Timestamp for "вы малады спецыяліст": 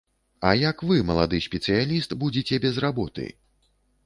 0.91-2.17